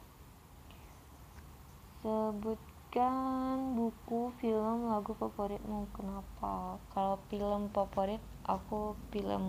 Sebutkan 2.06 3.74
buku 3.74 4.30
film 4.38 4.86
lagu 4.86 5.18
favoritmu 5.18 5.90
kenapa? 5.90 6.78
Kalau 6.94 7.18
film 7.26 7.74
favorit 7.74 8.22
aku 8.46 8.94
film 9.10 9.44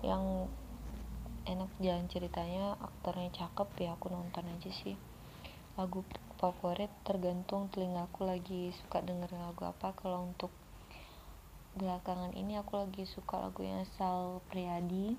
yang 0.00 0.48
enak 1.44 1.68
jalan 1.76 2.08
ceritanya 2.08 2.80
aktornya 2.80 3.28
cakep 3.36 3.68
ya 3.84 3.92
aku 3.92 4.08
nonton 4.08 4.48
aja 4.48 4.70
sih. 4.72 4.96
Lagu 5.76 6.00
favorit 6.40 6.88
tergantung 7.04 7.68
telingaku 7.68 8.24
lagi 8.24 8.72
suka 8.80 9.04
dengerin 9.04 9.44
lagu 9.44 9.68
apa. 9.68 9.92
Kalau 9.92 10.24
untuk 10.24 10.48
belakangan 11.74 12.32
ini 12.38 12.58
aku 12.58 12.78
lagi 12.86 13.04
suka 13.06 13.50
lagunya 13.50 13.82
Sal 13.98 14.42
Priadi. 14.50 15.18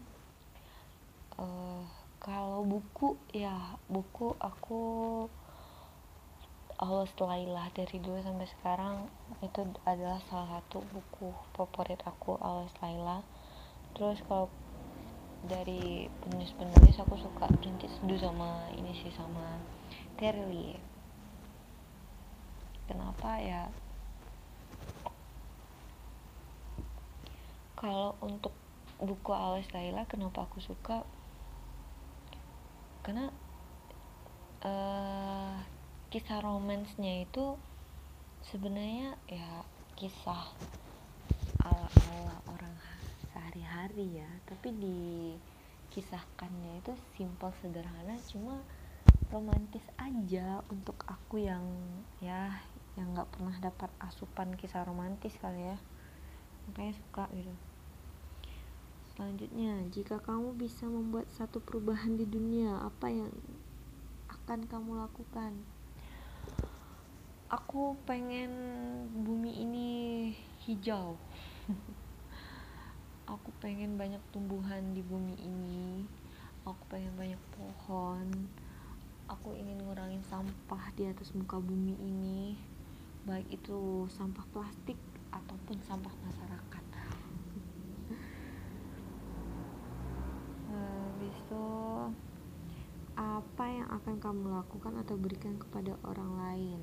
Uh, 1.35 1.83
kalau 2.23 2.63
buku 2.63 3.19
ya 3.35 3.75
buku 3.91 4.33
aku 4.39 4.81
Allah 6.75 7.07
Lailah 7.07 7.67
dari 7.71 7.99
dulu 7.99 8.19
sampai 8.23 8.47
sekarang 8.47 9.07
itu 9.43 9.63
adalah 9.83 10.19
salah 10.27 10.59
satu 10.59 10.83
buku 10.91 11.35
favorit 11.55 11.99
aku 12.07 12.39
Allah 12.39 12.71
Lailah. 12.79 13.21
Terus 13.95 14.19
kalau 14.27 14.47
dari 15.45 16.09
penulis-penulis 16.25 16.97
aku 16.97 17.15
suka 17.21 17.45
Rintik 17.61 17.91
Seduh 18.01 18.17
sama 18.17 18.65
ini 18.73 18.91
sih 18.97 19.13
sama 19.13 19.61
Terry 20.17 20.73
kenapa 22.89 23.37
ya 23.41 23.69
kalau 27.75 28.15
untuk 28.23 28.55
buku 28.95 29.35
Alas 29.35 29.67
Laila 29.75 30.07
kenapa 30.07 30.47
aku 30.47 30.63
suka? 30.63 31.03
Karena 33.03 33.27
uh, 34.63 35.59
kisah 36.07 36.39
romansnya 36.39 37.27
itu 37.27 37.59
sebenarnya 38.47 39.19
ya 39.27 39.67
kisah 39.99 40.55
ala-ala 41.59 42.39
orang 42.47 42.71
sehari-hari 43.29 44.23
ya. 44.23 44.29
Tapi 44.47 44.71
dikisahkannya 44.71 46.79
itu 46.79 46.95
simpel 47.19 47.51
sederhana 47.59 48.15
cuma 48.31 48.63
romantis 49.35 49.83
aja 49.99 50.63
untuk 50.71 50.95
aku 51.03 51.43
yang 51.43 51.67
ya 52.23 52.55
yang 52.95 53.11
nggak 53.11 53.27
pernah 53.35 53.59
dapat 53.59 53.91
asupan 53.99 54.55
kisah 54.55 54.87
romantis 54.87 55.35
kali 55.43 55.75
ya 55.75 55.77
makanya 56.69 56.93
suka 56.97 57.25
gitu. 57.33 57.53
Selanjutnya 59.15 59.79
jika 59.95 60.19
kamu 60.19 60.59
bisa 60.59 60.83
membuat 60.91 61.31
satu 61.31 61.63
perubahan 61.63 62.19
di 62.19 62.27
dunia 62.27 62.83
apa 62.83 63.07
yang 63.07 63.31
akan 64.27 64.67
kamu 64.67 64.99
lakukan? 64.99 65.55
Aku 67.47 67.95
pengen 68.03 68.51
bumi 69.15 69.55
ini 69.63 69.89
hijau. 70.67 71.15
Aku 73.33 73.49
pengen 73.63 73.95
banyak 73.95 74.19
tumbuhan 74.35 74.91
di 74.91 74.99
bumi 74.99 75.39
ini. 75.39 76.03
Aku 76.67 76.83
pengen 76.91 77.15
banyak 77.15 77.39
pohon. 77.55 78.51
Aku 79.31 79.55
ingin 79.55 79.79
ngurangin 79.79 80.21
sampah 80.27 80.91
di 80.99 81.07
atas 81.07 81.31
muka 81.31 81.55
bumi 81.57 81.95
ini. 82.03 82.59
Baik 83.23 83.47
itu 83.63 84.05
sampah 84.11 84.43
plastik 84.51 84.99
ataupun 85.35 85.77
sampah 85.83 86.15
masyarakat. 86.23 86.83
Habis 90.71 91.35
itu 91.47 91.67
apa 93.15 93.65
yang 93.71 93.87
akan 93.87 94.15
kamu 94.19 94.45
lakukan 94.51 94.93
atau 94.99 95.15
berikan 95.19 95.55
kepada 95.59 95.95
orang 96.07 96.31
lain? 96.39 96.81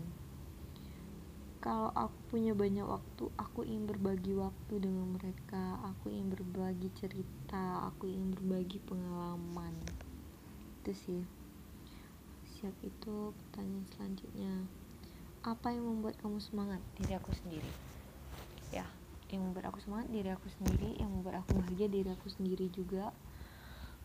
Kalau 1.63 1.95
aku 1.95 2.19
punya 2.35 2.59
banyak 2.59 2.83
waktu 2.83 3.31
aku 3.39 3.63
ingin 3.63 3.87
berbagi 3.87 4.35
waktu 4.35 4.75
dengan 4.83 5.15
mereka 5.15 5.79
aku 5.87 6.11
ingin 6.11 6.35
berbagi 6.35 6.91
cerita 6.99 7.87
aku 7.87 8.11
ingin 8.11 8.35
berbagi 8.35 8.83
pengalaman. 8.83 9.79
Itu 10.83 10.91
sih. 10.91 11.23
Siap 12.59 12.75
itu 12.83 13.31
pertanyaan 13.31 13.87
selanjutnya. 13.95 14.55
Apa 15.47 15.71
yang 15.71 15.87
membuat 15.87 16.19
kamu 16.19 16.43
semangat? 16.43 16.83
Diri 16.99 17.15
aku 17.15 17.31
sendiri 17.31 17.92
yang 19.33 19.49
membuat 19.49 19.73
aku 19.73 19.81
semangat 19.81 20.13
diri 20.13 20.29
aku 20.31 20.47
sendiri 20.61 21.01
yang 21.01 21.09
membuat 21.09 21.43
aku 21.43 21.57
bahagia 21.59 21.89
diri 21.89 22.13
aku 22.13 22.29
sendiri 22.29 22.69
juga 22.69 23.11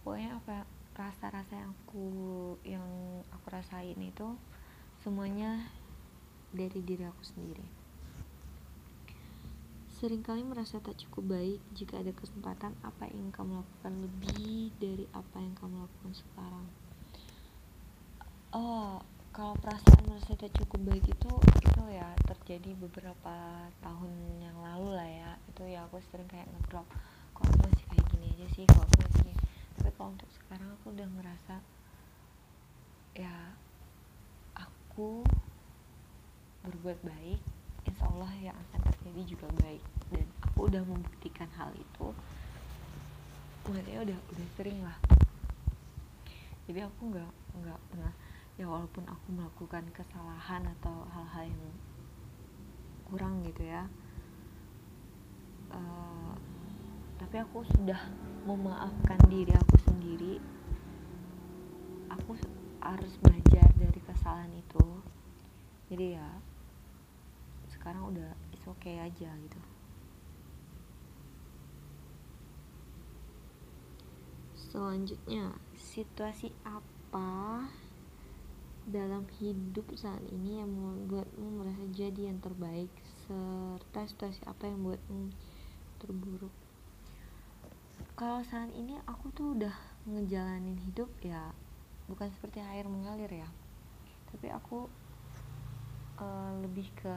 pokoknya 0.02 0.40
apa 0.40 0.64
rasa-rasa 0.98 1.54
yang 1.54 1.72
aku 1.86 2.08
yang 2.66 2.88
aku 3.30 3.46
rasain 3.54 4.00
itu 4.02 4.28
semuanya 5.06 5.70
dari 6.52 6.80
diri 6.82 7.06
aku 7.06 7.22
sendiri. 7.22 7.66
Seringkali 9.98 10.46
merasa 10.46 10.78
tak 10.78 10.98
cukup 11.02 11.38
baik 11.38 11.62
jika 11.74 11.98
ada 11.98 12.14
kesempatan 12.14 12.74
apa 12.86 13.10
yang 13.10 13.34
kamu 13.34 13.62
lakukan 13.62 13.94
lebih 13.98 14.70
dari 14.78 15.06
apa 15.14 15.38
yang 15.42 15.54
kamu 15.58 15.86
lakukan 15.86 16.14
sekarang. 16.14 16.68
Oh, 18.54 19.02
kalau 19.38 19.54
perasaan 19.62 20.02
merasa 20.10 20.34
tak 20.34 20.50
cukup 20.58 20.82
baik 20.90 21.06
itu 21.14 21.30
itu 21.62 21.82
ya 21.94 22.10
terjadi 22.26 22.74
beberapa 22.82 23.70
tahun 23.86 24.10
yang 24.42 24.58
lalu 24.58 24.98
lah 24.98 25.06
ya. 25.06 25.32
Itu 25.54 25.62
ya 25.70 25.86
aku 25.86 26.02
sering 26.10 26.26
kayak 26.26 26.50
ngedrop 26.50 26.90
kok 27.38 27.46
aku 27.46 27.70
masih 27.70 27.86
kayak 27.94 28.06
gini 28.10 28.34
aja 28.34 28.48
sih? 28.58 28.66
Kok 28.66 28.82
aku 28.82 28.98
masih 29.06 29.34
tapi 29.78 29.90
kalau 29.94 30.10
untuk 30.18 30.30
sekarang 30.42 30.74
aku 30.74 30.90
udah 30.90 31.06
ngerasa 31.06 31.56
ya 33.14 33.54
aku 34.58 35.22
berbuat 36.66 36.98
baik 37.06 37.38
insya 37.86 38.10
Allah 38.10 38.34
yang 38.42 38.58
akan 38.58 38.90
terjadi 38.90 39.22
juga 39.38 39.54
baik. 39.62 39.86
Dan 40.10 40.26
aku 40.50 40.66
udah 40.66 40.82
membuktikan 40.82 41.46
hal 41.62 41.70
itu 41.78 42.10
maksudnya 43.70 44.02
udah 44.02 44.18
udah 44.34 44.48
sering 44.58 44.82
lah. 44.82 44.98
Jadi 46.66 46.82
aku 46.82 47.14
nggak 47.14 47.32
nggak 47.62 47.80
pernah 47.94 48.14
ya 48.58 48.66
walaupun 48.66 49.06
aku 49.06 49.28
melakukan 49.34 49.86
kesalahan 49.94 50.66
atau 50.82 51.06
hal-hal 51.14 51.46
yang 51.50 51.66
kurang 53.06 53.46
gitu 53.46 53.64
ya 53.64 53.86
uh, 55.72 56.34
tapi 57.18 57.42
aku 57.42 57.66
sudah 57.76 57.98
memaafkan 58.48 59.20
diri 59.28 59.52
aku 59.52 59.76
sendiri. 59.84 60.40
Aku 62.14 62.38
harus 62.80 63.14
belajar 63.20 63.68
dari 63.76 64.00
kesalahan 64.00 64.54
itu. 64.56 64.86
Jadi 65.92 66.16
ya 66.16 66.30
sekarang 67.74 68.16
udah 68.16 68.32
is 68.56 68.64
okay 68.64 69.02
aja 69.02 69.28
gitu. 69.34 69.60
Selanjutnya 74.56 75.58
situasi 75.76 76.54
apa 76.64 77.66
dalam 78.88 79.28
hidup 79.36 79.84
saat 80.00 80.24
ini 80.32 80.64
yang 80.64 80.72
membuatmu 80.72 81.60
merasa 81.60 81.84
jadi 81.92 82.32
yang 82.32 82.40
terbaik 82.40 82.88
serta 83.28 84.08
situasi 84.08 84.40
apa 84.48 84.72
yang 84.72 84.80
membuatmu 84.80 85.36
terburuk? 86.00 86.56
Kalau 88.16 88.42
saat 88.48 88.72
ini 88.74 88.96
aku 89.04 89.30
tuh 89.36 89.54
udah 89.60 89.76
ngejalanin 90.08 90.80
hidup 90.88 91.12
ya 91.20 91.52
bukan 92.08 92.32
seperti 92.32 92.64
air 92.64 92.88
mengalir 92.88 93.30
ya. 93.30 93.50
Tapi 94.32 94.48
aku 94.56 94.88
uh, 96.24 96.52
lebih 96.64 96.88
ke 96.96 97.16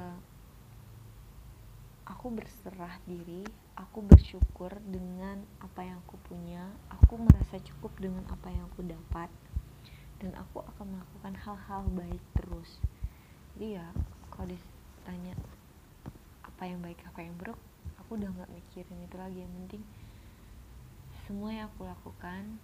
aku 2.10 2.34
berserah 2.34 2.98
diri 3.06 3.46
aku 3.78 4.02
bersyukur 4.02 4.74
dengan 4.82 5.40
apa 5.62 5.86
yang 5.86 6.02
aku 6.02 6.18
punya 6.26 6.66
aku 6.90 7.16
merasa 7.16 7.62
cukup 7.62 7.94
dengan 8.02 8.26
apa 8.28 8.50
yang 8.50 8.66
aku 8.66 8.82
dapat 8.82 9.30
dan 10.20 10.36
aku 10.36 10.60
akan 10.60 11.00
melakukan 11.00 11.34
hal-hal 11.40 11.82
baik 11.96 12.22
terus. 12.36 12.78
Jadi 13.56 13.80
ya 13.80 13.88
kalau 14.28 14.52
ditanya 14.52 15.34
apa 16.44 16.62
yang 16.68 16.80
baik 16.84 17.00
apa 17.08 17.24
yang 17.24 17.34
buruk 17.40 17.56
aku 17.96 18.20
udah 18.20 18.28
nggak 18.28 18.52
mikirin 18.52 19.00
itu 19.00 19.16
lagi. 19.16 19.38
Yang 19.40 19.52
penting 19.64 19.82
semua 21.24 21.50
yang 21.56 21.66
aku 21.72 21.88
lakukan 21.88 22.60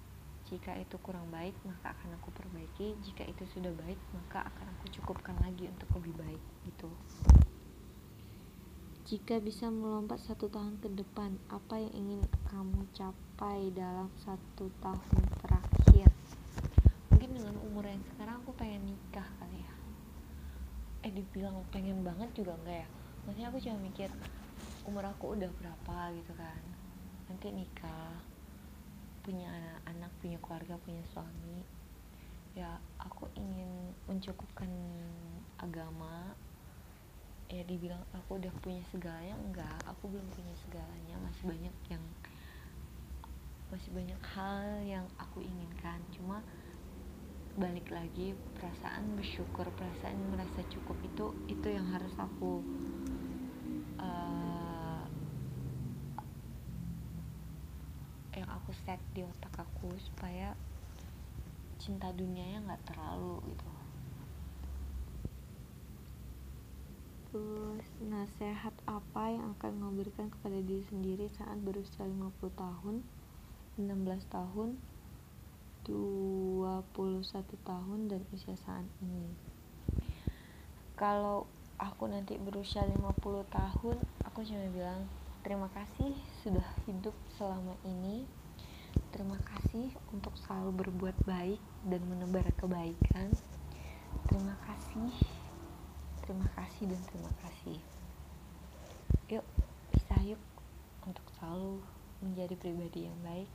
jika 0.47 0.77
itu 0.79 0.95
kurang 1.03 1.27
baik 1.33 1.57
maka 1.65 1.97
akan 1.97 2.21
aku 2.21 2.29
perbaiki. 2.37 2.93
Jika 3.03 3.25
itu 3.25 3.49
sudah 3.57 3.73
baik 3.73 3.99
maka 4.13 4.47
akan 4.47 4.67
aku 4.77 4.93
cukupkan 5.01 5.35
lagi 5.41 5.73
untuk 5.73 5.89
lebih 5.97 6.15
baik 6.21 6.43
gitu. 6.69 6.93
Jika 9.07 9.39
bisa 9.39 9.71
melompat 9.71 10.19
satu 10.19 10.51
tahun 10.51 10.83
ke 10.83 10.91
depan, 10.99 11.39
apa 11.47 11.79
yang 11.79 11.95
ingin 11.95 12.27
kamu 12.51 12.91
capai 12.91 13.71
dalam 13.71 14.11
satu 14.19 14.67
tahun 14.83 15.23
umur 17.77 17.93
yang 17.93 18.09
sekarang 18.09 18.41
aku 18.41 18.57
pengen 18.57 18.89
nikah 18.89 19.29
kali 19.37 19.61
ya. 19.61 19.75
Eh 21.05 21.13
dibilang 21.13 21.61
pengen 21.69 22.01
banget 22.01 22.33
juga 22.33 22.57
enggak 22.57 22.81
ya. 22.81 22.89
Maksudnya 23.29 23.53
aku 23.53 23.61
cuma 23.61 23.77
mikir 23.85 24.09
umur 24.89 25.05
aku 25.05 25.37
udah 25.37 25.53
berapa 25.61 25.97
gitu 26.17 26.33
kan. 26.41 26.57
Nanti 27.29 27.53
nikah, 27.53 28.17
punya 29.21 29.53
anak-anak, 29.53 30.09
punya 30.25 30.41
keluarga, 30.41 30.81
punya 30.89 31.05
suami. 31.13 31.69
Ya 32.57 32.81
aku 32.97 33.29
ingin 33.37 33.93
mencukupkan 34.09 34.73
agama 35.61 36.33
ya 37.53 37.61
dibilang 37.69 38.01
aku 38.17 38.41
udah 38.41 38.57
punya 38.65 38.81
segalanya 38.89 39.37
enggak 39.37 39.79
aku 39.85 40.09
belum 40.09 40.25
punya 40.33 40.57
segalanya 40.65 41.15
masih 41.29 41.45
banyak 41.45 41.77
yang 41.93 42.05
masih 43.69 43.91
banyak 43.93 44.21
hal 44.33 44.65
yang 44.83 45.07
aku 45.21 45.45
inginkan 45.45 46.01
cuma 46.11 46.41
balik 47.57 47.89
lagi 47.89 48.37
perasaan 48.53 49.17
bersyukur 49.17 49.65
perasaan 49.81 50.21
merasa 50.29 50.61
cukup 50.69 50.93
itu 51.01 51.33
itu 51.49 51.73
yang 51.73 51.89
harus 51.89 52.13
aku 52.21 52.61
uh, 53.97 55.01
yang 58.37 58.45
aku 58.53 58.77
set 58.85 59.01
di 59.17 59.25
otak 59.25 59.57
aku 59.57 59.89
supaya 59.97 60.53
cinta 61.81 62.13
dunianya 62.13 62.61
nggak 62.61 62.93
terlalu 62.93 63.41
gitu. 63.49 63.69
Terus 67.33 67.89
nasihat 68.05 68.77
apa 68.85 69.33
yang 69.33 69.57
akan 69.57 69.81
memberikan 69.81 70.29
kepada 70.29 70.61
diri 70.61 70.85
sendiri 70.93 71.33
saat 71.41 71.57
berusia 71.65 72.05
50 72.05 72.37
tahun 72.53 73.01
16 73.81 73.89
tahun 74.29 74.77
21 75.87 76.83
tahun 77.63 78.01
dan 78.11 78.21
usia 78.35 78.59
saat 78.59 78.83
ini. 78.99 79.31
Kalau 80.99 81.47
aku 81.79 82.11
nanti 82.11 82.35
berusia 82.37 82.83
50 82.83 83.15
tahun 83.47 83.97
aku 84.27 84.39
cuma 84.43 84.67
bilang 84.75 85.07
terima 85.47 85.71
kasih 85.71 86.11
sudah 86.43 86.67
hidup 86.91 87.15
selama 87.39 87.79
ini. 87.87 88.27
Terima 89.15 89.39
kasih 89.39 89.95
untuk 90.11 90.35
selalu 90.41 90.85
berbuat 90.85 91.17
baik 91.23 91.63
dan 91.87 92.03
menebar 92.11 92.51
kebaikan. 92.59 93.31
Terima 94.27 94.59
kasih 94.67 95.13
terima 96.27 96.51
kasih 96.59 96.91
dan 96.91 97.01
terima 97.07 97.33
kasih. 97.39 97.79
Yuk 99.31 99.47
bisa 99.95 100.17
yuk 100.27 100.43
untuk 101.07 101.23
selalu 101.39 101.79
menjadi 102.19 102.59
pribadi 102.59 103.07
yang 103.07 103.19
baik 103.23 103.47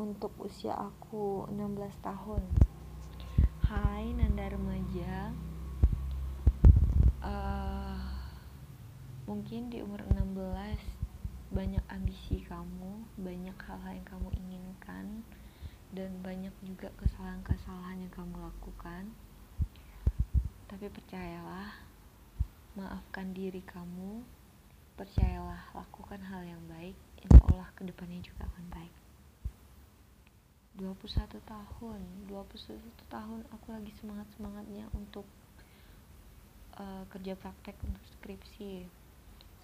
untuk 0.00 0.32
usia 0.40 0.72
aku 0.72 1.44
16 1.52 1.76
tahun. 2.00 2.40
Hai 3.60 4.16
Nanda 4.16 4.48
remaja. 4.48 5.28
Uh, 7.20 8.00
mungkin 9.28 9.68
di 9.68 9.84
umur 9.84 10.00
16 10.08 11.52
banyak 11.52 11.84
ambisi 11.92 12.40
kamu 12.48 13.04
banyak 13.20 13.52
hal-hal 13.60 13.92
yang 13.92 14.08
kamu 14.08 14.28
inginkan 14.40 15.20
dan 15.92 16.16
banyak 16.24 16.54
juga 16.64 16.88
kesalahan-kesalahan 16.96 18.00
yang 18.00 18.12
kamu 18.16 18.40
lakukan. 18.40 19.12
Tapi 20.64 20.88
percayalah 20.88 21.76
maafkan 22.72 23.36
diri 23.36 23.60
kamu. 23.68 24.24
Percayalah 24.96 25.76
lakukan 25.76 26.24
hal 26.24 26.40
yang 26.48 26.62
baik. 26.72 26.96
Insya 27.20 27.44
Allah 27.52 27.68
ke 27.76 27.84
depannya 27.84 28.24
juga 28.24 28.48
akan 28.48 28.64
baik 28.72 28.99
21 30.80 31.28
tahun. 31.44 32.00
21 32.24 32.80
tahun 33.12 33.40
aku 33.52 33.66
lagi 33.76 33.92
semangat-semangatnya 34.00 34.88
untuk 34.96 35.28
uh, 36.80 37.04
kerja 37.12 37.36
praktek 37.36 37.76
untuk 37.84 38.00
skripsi. 38.16 38.88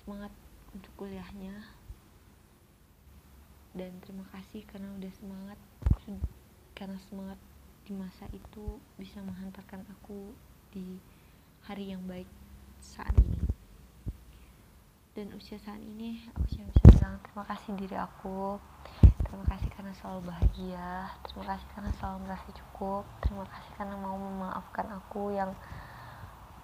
Semangat 0.05 0.31
untuk 0.77 0.93
kuliahnya. 1.01 1.57
Dan 3.73 3.97
terima 4.05 4.29
kasih 4.33 4.69
karena 4.69 4.93
udah 4.93 5.13
semangat 5.17 5.59
karena 6.77 7.01
semangat 7.09 7.41
di 7.89 7.93
masa 7.97 8.29
itu 8.37 8.77
bisa 9.01 9.25
menghantarkan 9.25 9.85
aku 9.89 10.37
di 10.73 11.01
hari 11.65 11.97
yang 11.97 12.05
baik 12.05 12.29
saat 12.85 13.17
ini. 13.17 13.41
Dan 15.17 15.33
usia 15.33 15.57
saat 15.65 15.81
ini 15.81 16.21
aku 16.29 16.45
cuma 16.53 16.69
bisa 16.69 16.85
bilang 16.93 17.17
terima 17.25 17.45
kasih 17.49 17.73
diri 17.81 17.97
aku 17.97 18.61
terima 19.37 19.53
kasih 19.53 19.69
karena 19.77 19.93
selalu 20.01 20.33
bahagia. 20.33 21.13
Terima 21.29 21.45
kasih 21.45 21.69
karena 21.77 21.93
selalu 22.01 22.19
merasa 22.25 22.49
cukup. 22.57 23.05
Terima 23.21 23.45
kasih 23.45 23.71
karena 23.77 23.97
mau 24.01 24.17
memaafkan 24.17 24.89
aku 24.97 25.29
yang 25.37 25.53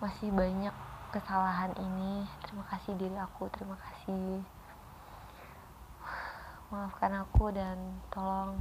masih 0.00 0.32
banyak 0.32 0.72
kesalahan 1.12 1.76
ini. 1.76 2.24
Terima 2.40 2.64
kasih 2.72 2.96
diri 2.96 3.12
aku. 3.20 3.52
Terima 3.52 3.76
kasih. 3.76 4.40
Maafkan 6.72 7.12
aku 7.20 7.52
dan 7.52 7.76
tolong 8.08 8.56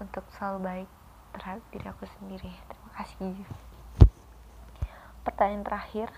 untuk 0.00 0.24
selalu 0.32 0.58
baik 0.64 0.90
terhadap 1.36 1.64
diri 1.76 1.86
aku 1.92 2.04
sendiri. 2.16 2.52
Terima 2.72 2.90
kasih. 2.96 3.36
Pertanyaan 5.28 5.60
terakhir. 5.60 6.08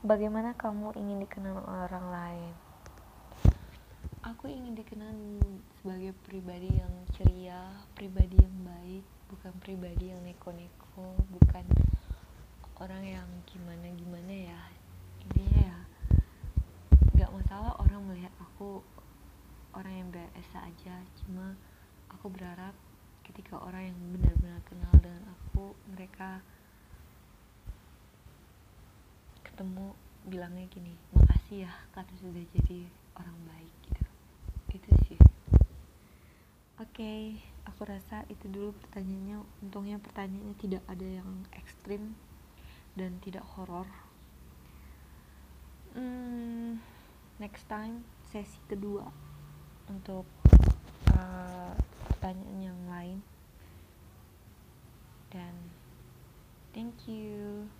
Bagaimana 0.00 0.56
kamu 0.56 0.96
ingin 0.96 1.20
dikenal 1.20 1.68
orang 1.68 2.08
lain 2.08 2.71
aku 4.22 4.46
ingin 4.46 4.78
dikenal 4.78 5.10
sebagai 5.82 6.14
pribadi 6.22 6.70
yang 6.70 6.94
ceria 7.10 7.58
pribadi 7.98 8.38
yang 8.38 8.54
baik 8.62 9.02
bukan 9.26 9.50
pribadi 9.58 10.14
yang 10.14 10.22
neko-neko 10.22 11.18
bukan 11.26 11.66
orang 12.78 13.02
yang 13.02 13.28
gimana 13.50 13.90
gimana 13.94 14.30
ya. 14.30 14.62
Intinya 15.26 15.58
ya 15.58 15.78
nggak 17.18 17.30
masalah 17.34 17.74
orang 17.82 18.02
melihat 18.06 18.30
aku 18.38 18.82
orang 19.74 19.94
yang 20.06 20.08
biasa 20.14 20.70
aja. 20.70 21.02
Cuma 21.22 21.58
aku 22.06 22.30
berharap 22.30 22.74
ketika 23.26 23.58
orang 23.58 23.90
yang 23.90 23.98
benar-benar 24.14 24.62
kenal 24.70 24.94
dengan 25.02 25.34
aku 25.34 25.74
mereka 25.90 26.42
ketemu 29.42 29.94
bilangnya 30.26 30.66
gini 30.70 30.94
makasih 31.10 31.66
ya 31.66 31.72
karena 31.94 32.14
sudah 32.18 32.44
jadi 32.54 32.86
orang 33.18 33.38
baik 33.46 33.74
gitu 33.86 34.01
oke 36.82 36.98
okay, 36.98 37.38
aku 37.62 37.86
rasa 37.86 38.26
itu 38.26 38.50
dulu 38.50 38.74
pertanyaannya. 38.82 39.38
Untungnya 39.62 40.02
pertanyaannya 40.02 40.58
tidak 40.58 40.82
ada 40.90 41.06
yang 41.06 41.30
ekstrim 41.54 42.18
dan 42.98 43.22
tidak 43.22 43.46
horor. 43.54 43.86
Hmm, 45.94 46.82
next 47.38 47.70
time 47.70 48.02
sesi 48.34 48.58
kedua 48.66 49.06
untuk 49.86 50.26
uh, 51.14 51.72
pertanyaan 52.10 52.74
yang 52.74 52.80
lain. 52.90 53.18
Dan 55.30 55.54
thank 56.74 57.06
you 57.06 57.70